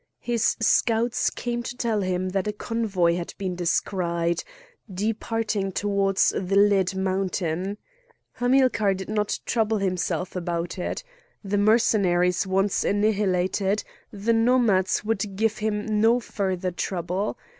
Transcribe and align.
His 0.19 0.57
scouts 0.59 1.29
came 1.29 1.61
to 1.61 1.77
tell 1.77 2.01
him 2.01 2.29
that 2.29 2.47
a 2.47 2.51
convoy 2.53 3.15
had 3.17 3.35
been 3.37 3.55
descried, 3.55 4.43
departing 4.91 5.71
towards 5.71 6.29
the 6.29 6.55
Lead 6.55 6.95
Mountain. 6.95 7.77
Hamilcar 8.31 8.95
did 8.95 9.09
not 9.09 9.37
trouble 9.45 9.77
himself 9.77 10.35
about 10.35 10.79
it. 10.79 11.03
The 11.43 11.59
Mercenaries 11.59 12.47
once 12.47 12.83
annihilated, 12.83 13.83
the 14.11 14.33
Nomads 14.33 15.05
would 15.05 15.35
give 15.35 15.59
him 15.59 15.85
no 16.01 16.19
further 16.19 16.71
trouble. 16.71 17.37